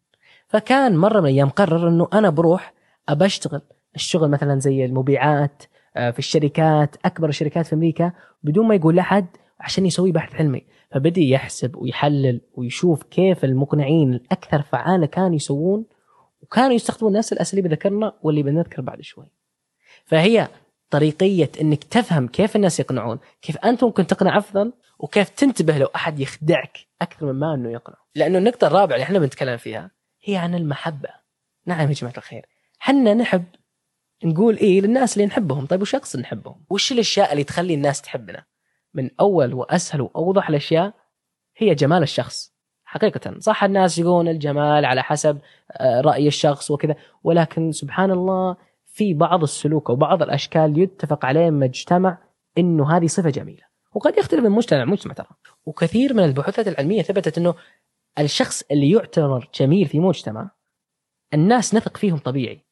فكان 0.48 0.96
مرة 0.96 1.20
من 1.20 1.26
الأيام 1.26 1.48
قرر 1.48 1.88
إنه 1.88 2.08
أنا 2.12 2.30
بروح 2.30 2.72
ابى 3.08 3.26
اشتغل 3.26 3.60
الشغل 3.94 4.30
مثلا 4.30 4.60
زي 4.60 4.84
المبيعات 4.84 5.62
في 5.96 6.18
الشركات 6.18 6.96
أكبر 7.04 7.28
الشركات 7.28 7.66
في 7.66 7.74
أمريكا 7.74 8.12
بدون 8.42 8.68
ما 8.68 8.74
يقول 8.74 8.96
لأحد 8.96 9.26
عشان 9.60 9.86
يسوي 9.86 10.12
بحث 10.12 10.34
علمي 10.34 10.66
فبدي 10.90 11.30
يحسب 11.30 11.76
ويحلل 11.76 12.40
ويشوف 12.54 13.02
كيف 13.02 13.44
المقنعين 13.44 14.14
الأكثر 14.14 14.62
فعالة 14.62 15.06
كانوا 15.06 15.34
يسوون 15.36 15.84
وكانوا 16.40 16.72
يستخدمون 16.72 17.12
نفس 17.12 17.32
الاساليب 17.32 17.64
اللي 17.66 17.76
ذكرنا 17.76 18.12
واللي 18.22 18.42
بنذكر 18.42 18.82
بعد 18.82 19.00
شوي. 19.00 19.32
فهي 20.04 20.48
طريقية 20.90 21.50
إنك 21.60 21.84
تفهم 21.84 22.28
كيف 22.28 22.56
الناس 22.56 22.80
يقنعون، 22.80 23.18
كيف 23.42 23.58
أنت 23.58 23.84
ممكن 23.84 24.06
تقنع 24.06 24.38
أفضل 24.38 24.72
وكيف 24.98 25.28
تنتبه 25.28 25.78
لو 25.78 25.86
أحد 25.86 26.20
يخدعك 26.20 26.78
أكثر 27.02 27.32
مما 27.32 27.54
إنه 27.54 27.70
يقنع. 27.70 27.96
لأنه 28.14 28.38
النقطة 28.38 28.66
الرابعة 28.66 28.94
اللي 28.94 29.04
إحنا 29.04 29.18
بنتكلم 29.18 29.56
فيها 29.56 29.90
هي 30.24 30.36
عن 30.36 30.54
المحبة. 30.54 31.08
نعم 31.66 31.88
يا 31.88 31.92
جماعة 31.92 32.14
الخير، 32.16 32.46
حنا 32.78 33.14
نحب 33.14 33.44
نقول 34.24 34.56
إيه 34.56 34.80
للناس 34.80 35.16
اللي 35.16 35.26
نحبهم، 35.26 35.66
طيب 35.66 35.82
وش 35.82 35.94
أقصد 35.94 36.20
نحبهم؟ 36.20 36.64
وش 36.70 36.92
الأشياء 36.92 37.32
اللي 37.32 37.44
تخلي 37.44 37.74
الناس 37.74 38.02
تحبنا؟ 38.02 38.44
من 38.94 39.10
أول 39.20 39.54
وأسهل 39.54 40.00
وأوضح 40.00 40.48
الأشياء 40.48 40.94
هي 41.56 41.74
جمال 41.74 42.02
الشخص. 42.02 42.56
حقيقة 42.84 43.38
صح 43.38 43.64
الناس 43.64 43.98
يقولون 43.98 44.28
الجمال 44.28 44.84
على 44.84 45.02
حسب 45.02 45.38
آه، 45.72 46.00
رأي 46.00 46.28
الشخص 46.28 46.70
وكذا 46.70 46.96
ولكن 47.24 47.72
سبحان 47.72 48.10
الله 48.10 48.56
في 48.86 49.14
بعض 49.14 49.42
السلوك 49.42 49.90
أو 49.90 49.96
بعض 49.96 50.22
الأشكال 50.22 50.78
يتفق 50.78 51.24
عليه 51.24 51.50
مجتمع 51.50 52.18
أنه 52.58 52.96
هذه 52.96 53.06
صفة 53.06 53.30
جميلة. 53.30 53.62
وقد 53.94 54.18
يختلف 54.18 54.44
من 54.44 54.50
مجتمع 54.50 54.84
مجتمع 54.84 55.14
ترى. 55.14 55.28
وكثير 55.66 56.14
من 56.14 56.24
البحوثات 56.24 56.68
العلمية 56.68 57.02
ثبتت 57.02 57.38
أنه 57.38 57.54
الشخص 58.18 58.62
اللي 58.70 58.90
يعتبر 58.90 59.50
جميل 59.54 59.86
في 59.86 60.00
مجتمع 60.00 60.50
الناس 61.34 61.74
نثق 61.74 61.96
فيهم 61.96 62.18
طبيعي. 62.18 62.65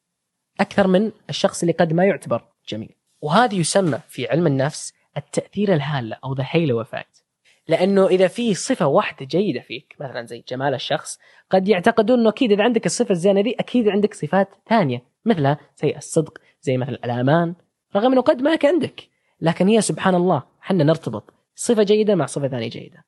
أكثر 0.60 0.86
من 0.86 1.12
الشخص 1.30 1.62
اللي 1.62 1.72
قد 1.72 1.92
ما 1.92 2.04
يعتبر 2.04 2.44
جميل. 2.68 2.94
وهذا 3.20 3.54
يسمى 3.54 4.00
في 4.08 4.28
علم 4.28 4.46
النفس 4.46 4.92
التأثير 5.16 5.74
الهاله 5.74 6.16
أو 6.24 6.34
the 6.34 6.44
halo 6.46 6.80
effect 6.80 7.24
لأنه 7.68 8.06
إذا 8.06 8.28
في 8.28 8.54
صفة 8.54 8.86
واحدة 8.86 9.26
جيدة 9.26 9.60
فيك 9.60 9.96
مثلا 10.00 10.26
زي 10.26 10.44
جمال 10.48 10.74
الشخص 10.74 11.18
قد 11.50 11.68
يعتقدون 11.68 12.18
إنه 12.18 12.28
أكيد 12.28 12.52
إذا 12.52 12.62
عندك 12.62 12.86
الصفة 12.86 13.10
الزينة 13.10 13.40
دي 13.40 13.56
أكيد 13.60 13.88
عندك 13.88 14.14
صفات 14.14 14.48
ثانية 14.68 15.02
مثلها 15.24 15.58
زي 15.82 15.96
الصدق 15.96 16.38
زي 16.62 16.76
مثلا 16.76 16.98
الأمان 17.04 17.54
رغم 17.96 18.12
إنه 18.12 18.20
قد 18.20 18.42
ما 18.42 18.56
كان 18.56 18.74
عندك. 18.74 19.08
لكن 19.40 19.68
هي 19.68 19.80
سبحان 19.80 20.14
الله 20.14 20.42
حنا 20.60 20.84
نرتبط 20.84 21.34
صفة 21.54 21.82
جيدة 21.82 22.14
مع 22.14 22.26
صفة 22.26 22.48
ثانية 22.48 22.68
جيدة. 22.68 23.04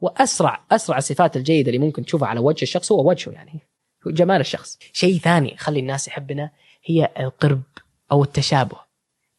وأسرع 0.00 0.64
أسرع 0.70 0.98
الصفات 0.98 1.36
الجيدة 1.36 1.70
اللي 1.70 1.86
ممكن 1.86 2.04
تشوفها 2.04 2.28
على 2.28 2.40
وجه 2.40 2.62
الشخص 2.62 2.92
هو 2.92 3.08
وجهه 3.08 3.32
يعني 3.32 3.60
جمال 4.06 4.40
الشخص. 4.40 4.78
شيء 4.92 5.18
ثاني 5.18 5.52
يخلي 5.52 5.80
الناس 5.80 6.08
يحبنا 6.08 6.50
هي 6.84 7.08
القرب 7.20 7.62
أو 8.12 8.22
التشابه. 8.22 8.76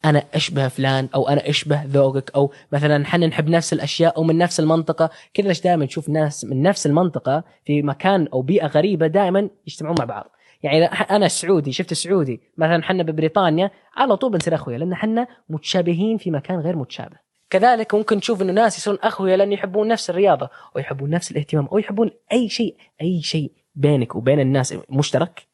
أنا 0.04 0.24
أشبه 0.34 0.68
فلان 0.68 1.08
أو 1.14 1.28
أنا 1.28 1.48
أشبه 1.48 1.84
ذوقك 1.84 2.30
أو 2.34 2.52
مثلا 2.72 3.04
إحنا 3.04 3.26
نحب 3.26 3.48
نفس 3.48 3.72
الأشياء 3.72 4.16
أو 4.16 4.22
من 4.22 4.38
نفس 4.38 4.60
المنطقة. 4.60 5.10
كذا 5.34 5.48
ليش 5.48 5.60
دائما 5.60 5.84
نشوف 5.84 6.08
ناس 6.08 6.44
من 6.44 6.62
نفس 6.62 6.86
المنطقة 6.86 7.44
في 7.64 7.82
مكان 7.82 8.28
أو 8.32 8.42
بيئة 8.42 8.66
غريبة 8.66 9.06
دائما 9.06 9.48
يجتمعون 9.66 9.96
مع 9.98 10.04
بعض. 10.04 10.30
يعني 10.62 10.84
أنا 10.84 11.26
السعودي 11.26 11.72
شفت 11.72 11.92
السعودي؟ 11.92 12.40
مثلا 12.58 12.80
إحنا 12.80 13.02
ببريطانيا 13.02 13.70
على 13.96 14.16
طول 14.16 14.32
بنصير 14.32 14.54
أخويا 14.54 14.78
لأن 14.78 14.92
إحنا 14.92 15.26
متشابهين 15.48 16.18
في 16.18 16.30
مكان 16.30 16.60
غير 16.60 16.76
متشابه. 16.76 17.16
كذلك 17.50 17.94
ممكن 17.94 18.20
تشوف 18.20 18.42
إنه 18.42 18.52
ناس 18.52 18.78
يصيرون 18.78 18.98
أخويا 19.02 19.36
لأن 19.36 19.52
يحبون 19.52 19.88
نفس 19.88 20.10
الرياضة 20.10 20.50
أو 20.76 20.80
يحبون 20.80 21.10
نفس 21.10 21.30
الاهتمام 21.30 21.66
أو 21.66 21.78
يحبون 21.78 22.10
أي 22.32 22.48
شيء 22.48 22.76
أي 23.02 23.22
شيء 23.22 23.52
بينك 23.74 24.16
وبين 24.16 24.40
الناس 24.40 24.74
مشترك. 24.90 25.46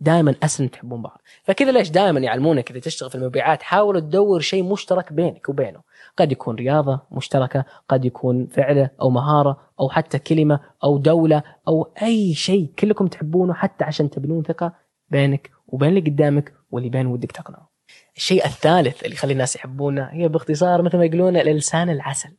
دائما 0.00 0.34
اسهل 0.42 0.68
تحبون 0.68 1.02
بعض. 1.02 1.22
فكذا 1.42 1.72
ليش 1.72 1.90
دائما 1.90 2.20
يعلمونك 2.20 2.70
إذا 2.70 2.80
تشتغل 2.80 3.10
في 3.10 3.14
المبيعات 3.14 3.62
حاول 3.62 4.00
تدور 4.00 4.40
شيء 4.40 4.62
مشترك 4.62 5.12
بينك 5.12 5.48
وبينه. 5.48 5.80
قد 6.16 6.32
يكون 6.32 6.54
رياضة 6.54 7.00
مشتركة 7.10 7.64
قد 7.88 8.04
يكون 8.04 8.46
فعلة 8.46 8.90
أو 9.00 9.10
مهارة 9.10 9.60
أو 9.80 9.88
حتى 9.88 10.18
كلمة 10.18 10.60
أو 10.84 10.98
دولة 10.98 11.42
أو 11.68 11.92
أي 12.02 12.34
شيء 12.34 12.72
كلكم 12.78 13.06
تحبونه 13.06 13.54
حتى 13.54 13.84
عشان 13.84 14.10
تبنون 14.10 14.42
ثقة 14.42 14.72
بينك 15.10 15.50
وبين 15.68 15.88
اللي 15.88 16.10
قدامك 16.10 16.54
واللي 16.70 16.88
بين 16.88 17.06
ودك 17.06 17.32
تقنعه. 17.32 17.70
الشيء 18.16 18.44
الثالث 18.44 19.04
اللي 19.04 19.14
يخلي 19.14 19.32
الناس 19.32 19.56
يحبونه 19.56 20.04
هي 20.04 20.28
باختصار 20.28 20.82
مثل 20.82 20.98
ما 20.98 21.04
يقولون 21.04 21.36
الإلسان 21.36 21.90
العسل. 21.90 22.36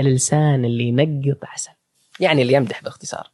الإلسان 0.00 0.64
اللي 0.64 0.84
ينقط 0.88 1.44
عسل. 1.44 1.70
يعني 2.20 2.42
اللي 2.42 2.52
يمدح 2.52 2.82
باختصار. 2.82 3.30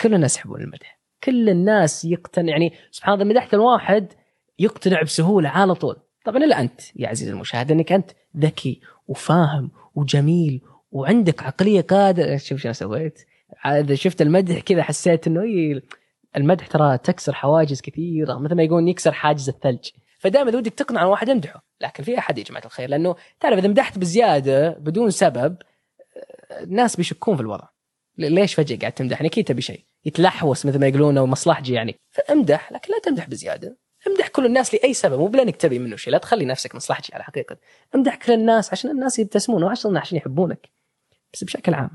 كل 0.00 0.14
الناس 0.14 0.36
يحبون 0.36 0.60
المدح. 0.60 0.97
كل 1.28 1.48
الناس 1.48 2.04
يقتنع 2.04 2.50
يعني 2.50 2.72
سبحان 2.90 3.14
الله 3.14 3.24
مدحت 3.24 3.54
الواحد 3.54 4.12
يقتنع 4.58 5.02
بسهولة 5.02 5.48
على 5.48 5.74
طول. 5.74 5.96
طبعا 6.24 6.44
إلا 6.44 6.60
أنت 6.60 6.80
يا 6.96 7.08
عزيزي 7.08 7.30
المشاهد 7.30 7.72
إنك 7.72 7.92
أنت 7.92 8.10
ذكي 8.36 8.80
وفاهم 9.08 9.70
وجميل 9.94 10.60
وعندك 10.90 11.42
عقلية 11.42 11.80
قادرة. 11.80 12.36
شوف 12.36 12.60
شو 12.60 12.72
سويت. 12.72 13.26
هذا 13.60 13.94
شفت 13.94 14.22
المدح 14.22 14.58
كذا 14.58 14.82
حسيت 14.82 15.26
إنه 15.26 15.42
المدح 16.36 16.66
ترى 16.66 16.98
تكسر 16.98 17.32
حواجز 17.34 17.80
كثيرة 17.80 18.38
مثل 18.38 18.54
ما 18.54 18.62
يقولون 18.62 18.88
يكسر 18.88 19.12
حاجز 19.12 19.48
الثلج. 19.48 19.88
فدائما 20.18 20.56
ودك 20.56 20.74
تقنع 20.74 21.02
الواحد 21.02 21.28
يمدحه. 21.28 21.64
لكن 21.80 22.02
في 22.02 22.18
أحد 22.18 22.38
يا 22.38 22.44
جماعة 22.44 22.64
الخير 22.64 22.88
لأنه 22.88 23.16
تعرف 23.40 23.58
إذا 23.58 23.68
مدحت 23.68 23.98
بزيادة 23.98 24.70
بدون 24.70 25.10
سبب 25.10 25.56
الناس 26.60 26.96
بيشكون 26.96 27.36
في 27.36 27.42
الوضع. 27.42 27.68
ليش 28.18 28.54
فجأة 28.54 28.76
قاعد 28.76 28.92
تمدحني؟ 28.92 29.28
أكيد 29.28 29.44
تبي 29.44 29.62
شيء. 29.62 29.84
يتلحوس 30.08 30.66
مثل 30.66 30.80
ما 30.80 30.86
يقولون 30.86 31.18
أو 31.18 31.26
مصلحجي 31.26 31.74
يعني. 31.74 31.98
فامدح 32.10 32.72
لكن 32.72 32.92
لا 32.92 32.98
تمدح 32.98 33.28
بزيادة. 33.28 33.76
امدح 34.06 34.28
كل 34.28 34.46
الناس 34.46 34.74
لأي 34.74 34.94
سبب 34.94 35.18
مو 35.18 35.26
بلأنك 35.26 35.56
تبي 35.56 35.78
منه 35.78 35.96
شيء 35.96 36.12
لا 36.12 36.18
تخلي 36.18 36.44
نفسك 36.44 36.74
مصلحجي 36.74 37.14
على 37.14 37.24
حقيقة. 37.24 37.56
امدح 37.94 38.16
كل 38.16 38.32
الناس 38.32 38.72
عشان 38.72 38.90
الناس 38.90 39.18
يبتسمون 39.18 39.62
وعشان 39.62 39.96
عشان 39.96 40.18
يحبونك. 40.18 40.68
بس 41.32 41.44
بشكل 41.44 41.74
عام 41.74 41.90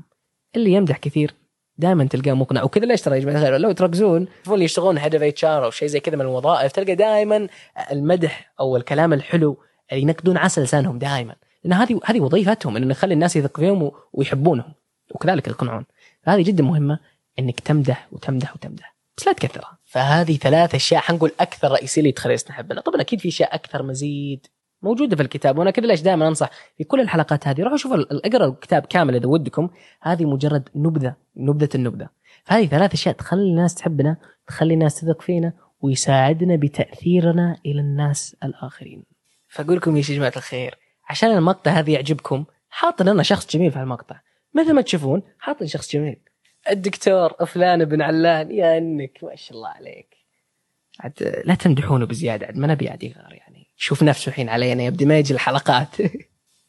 اللي 0.56 0.72
يمدح 0.72 0.98
كثير 0.98 1.34
دائما 1.78 2.04
تلقاه 2.04 2.32
مقنع. 2.32 2.62
وكذا 2.62 2.84
ليش 2.84 3.02
ترى 3.02 3.14
يا 3.14 3.20
جماعة 3.20 3.58
لو 3.58 3.72
تركزون 3.72 4.28
اللي 4.48 4.64
يشتغلون 4.64 4.98
head 4.98 5.14
of 5.14 5.24
HR 5.24 5.64
أو 5.64 5.70
شيء 5.70 5.88
زي 5.88 6.00
كذا 6.00 6.16
من 6.16 6.20
الوظائف 6.20 6.72
تلقى 6.72 6.94
دائما 6.94 7.48
المدح 7.92 8.52
أو 8.60 8.76
الكلام 8.76 9.12
الحلو 9.12 9.58
اللي 9.92 10.02
ينقدون 10.02 10.36
عسل 10.36 10.62
لسانهم 10.62 10.98
دائما. 10.98 11.36
لأن 11.64 11.72
هذه 11.72 12.00
هذه 12.04 12.20
وظيفتهم 12.20 12.76
إنه 12.76 12.86
نخلي 12.86 13.14
الناس 13.14 13.36
يثق 13.36 13.60
فيهم 13.60 13.92
ويحبونهم. 14.12 14.74
وكذلك 15.10 15.48
يقنعون. 15.48 15.86
فهذه 16.22 16.42
جدا 16.42 16.62
مهمة. 16.62 16.98
إنك 17.38 17.60
تمدح 17.60 18.08
وتمدح 18.12 18.54
وتمدح 18.54 18.94
بس 19.16 19.26
لا 19.26 19.32
تكثرها 19.32 19.78
فهذه 19.84 20.36
ثلاث 20.36 20.74
أشياء 20.74 21.00
حنقول 21.00 21.32
أكثر 21.40 21.70
رئيسية 21.70 22.00
اللي 22.00 22.12
تخلي 22.12 22.36
نحبنا 22.50 22.80
طبعا 22.80 23.00
أكيد 23.00 23.20
في 23.20 23.28
أشياء 23.28 23.54
أكثر 23.54 23.82
مزيد 23.82 24.46
موجودة 24.84 25.16
في 25.16 25.22
الكتاب 25.22 25.58
وأنا 25.58 25.70
كذا 25.70 25.86
ليش 25.86 26.00
دائما 26.00 26.28
أنصح 26.28 26.50
في 26.78 26.84
كل 26.84 27.00
الحلقات 27.00 27.48
هذه. 27.48 27.62
روحوا 27.62 27.76
شوفوا 27.76 28.26
اقرا 28.26 28.46
الكتاب 28.46 28.86
كامل 28.86 29.14
إذا 29.14 29.26
ودكم. 29.26 29.70
هذه 30.00 30.24
مجرد 30.24 30.68
نبذة 30.76 31.16
نبذة 31.36 31.68
النبذة. 31.74 32.08
فهذه 32.44 32.66
ثلاث 32.66 32.92
أشياء 32.92 33.14
تخلي 33.14 33.42
الناس 33.42 33.74
تحبنا 33.74 34.16
تخلي 34.46 34.74
الناس 34.74 35.00
تثق 35.00 35.22
فينا 35.22 35.52
ويساعدنا 35.80 36.56
بتأثيرنا 36.56 37.56
إلى 37.66 37.80
الناس 37.80 38.36
الآخرين. 38.44 39.02
فاقول 39.48 39.76
لكم 39.76 39.96
يا 39.96 40.02
جماعة 40.02 40.32
الخير 40.36 40.78
عشان 41.08 41.30
المقطع 41.30 41.70
هذا 41.70 41.90
يعجبكم 41.90 42.44
حاط 42.68 43.02
لنا 43.02 43.22
شخص 43.22 43.56
جميل 43.56 43.70
في 43.70 43.80
المقطع 43.80 44.20
مثل 44.54 44.72
ما 44.72 44.82
تشوفون 44.82 45.22
حاط 45.38 45.64
شخص 45.64 45.92
جميل. 45.92 46.16
الدكتور 46.70 47.46
فلان 47.46 47.84
بن 47.84 48.02
علان 48.02 48.50
يا 48.50 48.78
إنك 48.78 49.18
ما 49.22 49.36
شاء 49.36 49.56
الله 49.56 49.68
عليك. 49.68 50.16
عاد 51.00 51.42
لا 51.44 51.54
تمدحونه 51.54 52.06
بزيادة 52.06 52.46
عاد 52.46 52.56
ما 52.56 52.66
نبي 52.66 52.88
عاد 52.88 53.02
يغار 53.02 53.32
يعني. 53.32 53.66
شوف 53.76 54.02
نفسه 54.02 54.28
الحين 54.28 54.48
علينا 54.48 54.82
يبدي 54.82 55.04
ما 55.04 55.18
يجي 55.18 55.34
الحلقات. 55.34 55.88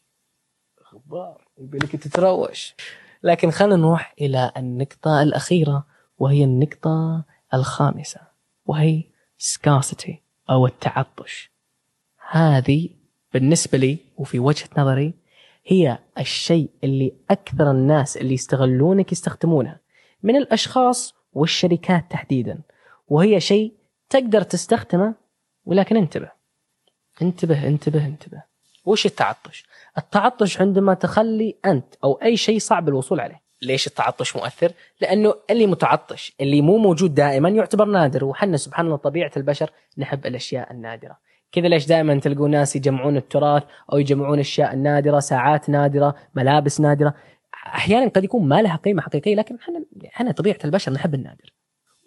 غبار 0.94 1.44
يبي 1.58 1.78
لك 1.78 1.96
تتروش. 1.96 2.74
لكن 3.22 3.50
خلينا 3.50 3.76
نروح 3.76 4.14
إلى 4.20 4.52
النقطة 4.56 5.22
الأخيرة 5.22 5.86
وهي 6.18 6.44
النقطة 6.44 7.24
الخامسة 7.54 8.20
وهي 8.66 9.04
سكاسيتي 9.38 10.22
أو 10.50 10.66
التعطش. 10.66 11.50
هذه 12.30 12.88
بالنسبة 13.32 13.78
لي 13.78 13.98
وفي 14.16 14.38
وجهة 14.38 14.68
نظري 14.78 15.14
هي 15.66 15.98
الشيء 16.18 16.70
اللي 16.84 17.12
أكثر 17.30 17.70
الناس 17.70 18.16
اللي 18.16 18.34
يستغلونك 18.34 19.12
يستخدمونها. 19.12 19.80
من 20.26 20.36
الأشخاص 20.36 21.14
والشركات 21.32 22.04
تحديدا. 22.10 22.58
وهي 23.08 23.40
شيء 23.40 23.72
تقدر 24.10 24.42
تستخدمه 24.42 25.14
ولكن 25.64 25.96
انتبه. 25.96 26.30
انتبه 27.22 27.66
انتبه 27.66 28.06
انتبه. 28.06 28.42
وش 28.84 29.06
التعطش؟ 29.06 29.66
التعطش 29.98 30.60
عندما 30.60 30.94
تخلي 30.94 31.56
أنت 31.64 31.94
أو 32.04 32.12
أي 32.22 32.36
شيء 32.36 32.58
صعب 32.58 32.88
الوصول 32.88 33.20
عليه. 33.20 33.40
ليش 33.62 33.86
التعطش 33.86 34.36
مؤثر؟ 34.36 34.72
لأنه 35.00 35.34
اللي 35.50 35.66
متعطش 35.66 36.32
اللي 36.40 36.60
مو 36.60 36.78
موجود 36.78 37.14
دائما 37.14 37.48
يعتبر 37.48 37.84
نادر. 37.84 38.24
وحنا 38.24 38.56
سبحان 38.56 38.86
الله 38.86 38.96
طبيعة 38.96 39.32
البشر 39.36 39.70
نحب 39.98 40.26
الأشياء 40.26 40.72
النادرة. 40.72 41.18
كذا 41.52 41.68
ليش 41.68 41.86
دائما 41.86 42.20
تلقوا 42.20 42.48
ناس 42.48 42.76
يجمعون 42.76 43.16
التراث 43.16 43.62
أو 43.92 43.98
يجمعون 43.98 44.38
أشياء 44.38 44.76
نادرة 44.76 45.20
ساعات 45.20 45.68
نادرة 45.68 46.14
ملابس 46.34 46.80
نادرة؟ 46.80 47.14
أحيانا 47.74 48.08
قد 48.08 48.24
يكون 48.24 48.48
ما 48.48 48.62
لها 48.62 48.76
قيمة 48.76 49.02
حقيقية 49.02 49.34
لكن 49.34 49.56
إحنا 49.56 49.84
إحنا 50.06 50.32
طبيعة 50.32 50.58
البشر 50.64 50.92
نحب 50.92 51.14
النادر. 51.14 51.52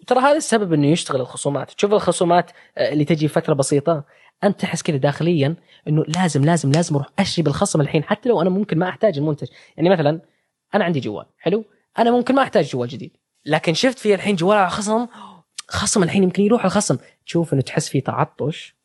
ترى 0.06 0.20
هذا 0.20 0.36
السبب 0.36 0.72
إنه 0.72 0.86
يشتغل 0.86 1.20
الخصومات. 1.20 1.70
تشوف 1.70 1.92
الخصومات 1.92 2.50
آه، 2.78 2.92
اللي 2.92 3.04
تجي 3.04 3.28
فترة 3.28 3.54
بسيطة 3.54 4.04
أنت 4.44 4.60
تحس 4.60 4.82
كذا 4.82 4.96
داخليا 4.96 5.56
إنه 5.88 6.04
لازم 6.08 6.44
لازم 6.44 6.72
لازم 6.72 6.94
أروح 6.94 7.08
اشتري 7.18 7.42
بالخصم 7.42 7.80
الحين 7.80 8.04
حتى 8.04 8.28
لو 8.28 8.42
أنا 8.42 8.50
ممكن 8.50 8.78
ما 8.78 8.88
أحتاج 8.88 9.18
المنتج. 9.18 9.48
يعني 9.76 9.90
مثلا 9.90 10.20
أنا 10.74 10.84
عندي 10.84 11.00
جوال 11.00 11.26
حلو؟ 11.38 11.64
أنا 11.98 12.10
ممكن 12.10 12.34
ما 12.34 12.42
أحتاج 12.42 12.64
جوال 12.64 12.88
جديد. 12.88 13.16
لكن 13.46 13.74
شفت 13.74 13.98
في 13.98 14.14
الحين 14.14 14.36
جوال 14.36 14.58
على 14.58 14.70
خصم 14.70 15.06
خصم 15.68 16.02
الحين 16.02 16.22
يمكن 16.22 16.42
يروح 16.42 16.64
الخصم. 16.64 16.96
تشوف 17.26 17.52
إنه 17.52 17.62
تحس 17.62 17.88
في 17.88 18.00
تعطش 18.00 18.76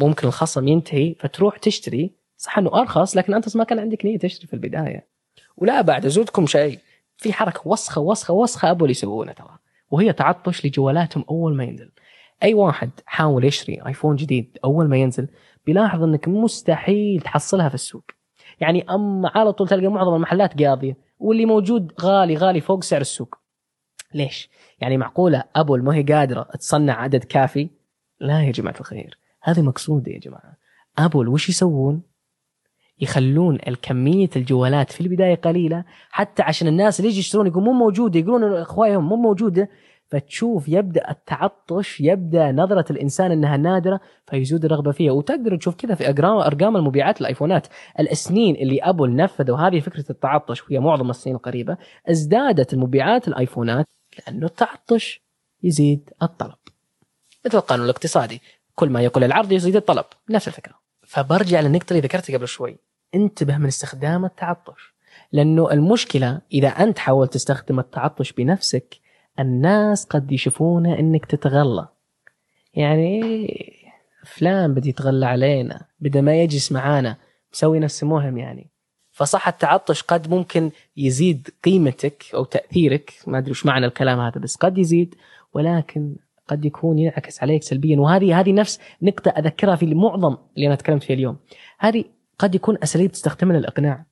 ممكن 0.00 0.28
الخصم 0.28 0.68
ينتهي 0.68 1.14
فتروح 1.14 1.58
تشتري. 1.58 2.14
صح 2.36 2.58
إنه 2.58 2.80
ارخص 2.80 3.16
لكن 3.16 3.34
أنت 3.34 3.56
ما 3.56 3.64
كان 3.64 3.78
عندك 3.78 4.04
نية 4.04 4.18
تشتري 4.18 4.46
في 4.46 4.54
البداية. 4.54 5.17
ولا 5.58 5.80
بعد 5.80 6.06
ازودكم 6.06 6.46
شيء. 6.46 6.78
في 7.16 7.32
حركة 7.32 7.60
وسخة 7.64 8.00
وسخة 8.00 8.34
وسخة 8.34 8.72
اللي 8.72 8.90
يسوونها 8.90 9.32
ترى. 9.32 9.58
وهي 9.90 10.12
تعطيش 10.12 10.66
لجوالاتهم 10.66 11.24
أول 11.30 11.56
ما 11.56 11.64
ينزل. 11.64 11.90
أي 12.42 12.54
واحد 12.54 12.90
حاول 13.06 13.44
يشتري 13.44 13.86
ايفون 13.86 14.16
جديد 14.16 14.58
أول 14.64 14.88
ما 14.88 14.96
ينزل 14.96 15.28
بيلاحظ 15.66 16.02
إنك 16.02 16.28
مستحيل 16.28 17.20
تحصلها 17.20 17.68
في 17.68 17.74
السوق. 17.74 18.04
يعني 18.60 18.90
أما 18.90 19.30
على 19.34 19.52
طول 19.52 19.68
تلقى 19.68 19.88
معظم 19.88 20.14
المحلات 20.14 20.62
قاضية 20.62 20.96
واللي 21.18 21.46
موجود 21.46 21.92
غالي 22.00 22.36
غالي 22.36 22.60
فوق 22.60 22.82
سعر 22.82 23.00
السوق. 23.00 23.34
ليش؟ 24.14 24.50
يعني 24.80 24.96
معقولة 24.96 25.44
ابل 25.56 25.82
ما 25.82 25.94
هي 25.94 26.02
قادرة 26.02 26.42
تصنع 26.42 27.00
عدد 27.00 27.24
كافي؟ 27.24 27.70
لا 28.20 28.42
يا 28.42 28.52
جماعة 28.52 28.80
الخير. 28.80 29.18
هذه 29.42 29.62
مقصودة 29.62 30.12
يا 30.12 30.18
جماعة. 30.18 30.56
ابل 30.98 31.28
وش 31.28 31.48
يسوون؟ 31.48 32.02
يخلون 33.00 33.58
الكمية 33.68 34.30
الجوالات 34.36 34.92
في 34.92 35.00
البداية 35.00 35.34
قليلة 35.34 35.84
حتى 36.10 36.42
عشان 36.42 36.68
الناس 36.68 37.00
اللي 37.00 37.10
يجي 37.10 37.18
يشترون 37.18 37.46
يقولون 37.46 37.64
مو 37.64 37.72
موجودة 37.72 38.20
يقولون 38.20 38.52
اخويهم 38.52 39.08
مو 39.08 39.16
موجودة 39.16 39.68
فتشوف 40.08 40.68
يبدأ 40.68 41.10
التعطش 41.10 42.00
يبدأ 42.00 42.52
نظرة 42.52 42.84
الإنسان 42.90 43.32
إنها 43.32 43.56
نادرة 43.56 44.00
فيزود 44.26 44.64
الرغبة 44.64 44.92
فيها. 44.92 45.12
وتقدر 45.12 45.56
تشوف 45.56 45.74
كذا 45.74 45.94
في 45.94 46.08
أرقام 46.10 46.76
المبيعات 46.76 47.20
الآيفونات. 47.20 47.66
السنين 48.00 48.56
اللي 48.56 48.82
ابل 48.82 49.16
نفذوا 49.16 49.58
هذه 49.58 49.80
فكرة 49.80 50.04
التعطش 50.10 50.64
وهي 50.64 50.78
معظم 50.78 51.10
السنين 51.10 51.36
القريبة 51.36 51.76
ازدادت 52.10 52.74
المبيعات 52.74 53.28
الآيفونات 53.28 53.86
لأنه 54.18 54.46
التعطش 54.46 55.20
يزيد 55.62 56.10
الطلب. 56.22 56.58
مثل 57.46 57.58
القانون 57.58 57.84
الاقتصادي 57.84 58.40
كل 58.74 58.90
ما 58.90 59.00
يقل 59.00 59.24
العرض 59.24 59.52
يزيد 59.52 59.76
الطلب. 59.76 60.04
نفس 60.30 60.48
الفكرة. 60.48 60.74
فبرجع 61.02 61.60
للنقطة 61.60 61.90
اللي 61.90 62.00
ذكرتها 62.00 62.36
قبل 62.36 62.48
شوي. 62.48 62.87
انتبه 63.14 63.58
من 63.58 63.66
استخدام 63.66 64.24
التعطش. 64.24 64.94
لأنه 65.32 65.70
المشكلة 65.72 66.40
إذا 66.52 66.68
أنت 66.68 66.98
حاولت 66.98 67.32
تستخدم 67.32 67.78
التعطش 67.78 68.32
بنفسك 68.32 68.94
الناس 69.38 70.04
قد 70.04 70.32
يشوفونه 70.32 70.98
إنك 70.98 71.26
تتغلى. 71.26 71.88
يعني 72.74 73.20
فلان 74.24 74.74
بدي 74.74 74.88
يتغلى 74.88 75.26
علينا 75.26 75.84
بدا 76.00 76.20
ما 76.20 76.42
يجلس 76.42 76.72
معانا 76.72 77.16
مسوي 77.52 77.78
نفسه 77.78 78.06
مهم 78.06 78.38
يعني. 78.38 78.70
فصح 79.10 79.48
التعطش 79.48 80.02
قد 80.02 80.30
ممكن 80.30 80.70
يزيد 80.96 81.48
قيمتك 81.64 82.24
أو 82.34 82.44
تأثيرك 82.44 83.12
ما 83.26 83.38
أدري 83.38 83.50
وش 83.50 83.66
معنى 83.66 83.86
الكلام 83.86 84.20
هذا 84.20 84.40
بس 84.40 84.56
قد 84.56 84.78
يزيد 84.78 85.14
ولكن 85.54 86.16
قد 86.48 86.64
يكون 86.64 86.98
ينعكس 86.98 87.42
عليك 87.42 87.62
سلبيا. 87.62 88.00
وهذه 88.00 88.40
هذه 88.40 88.52
نفس 88.52 88.80
نقطة 89.02 89.30
أذكرها 89.30 89.76
في 89.76 89.94
معظم 89.94 90.36
اللي 90.56 90.66
أنا 90.66 90.74
تكلمت 90.74 91.02
فيه 91.02 91.14
اليوم. 91.14 91.36
هذه 91.78 92.04
قد 92.38 92.54
يكون 92.54 92.78
أساليب 92.82 93.12
تستخدمها 93.12 93.56
للإقناع 93.56 94.04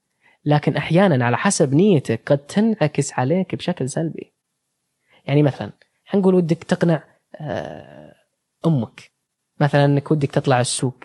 لكن 0.44 0.76
أحيانا 0.76 1.24
على 1.24 1.36
حسب 1.36 1.74
نيتك 1.74 2.20
قد 2.26 2.38
تنعكس 2.38 3.12
عليك 3.12 3.54
بشكل 3.54 3.88
سلبي. 3.88 4.32
يعني 5.24 5.42
مثلا 5.42 5.72
حنقول 6.04 6.34
ودك 6.34 6.64
تقنع 6.64 7.02
آه، 7.40 8.14
أمك. 8.66 9.10
مثلا 9.60 9.84
إنك 9.84 10.10
ودك 10.10 10.30
تطلع 10.30 10.60
السوق 10.60 11.04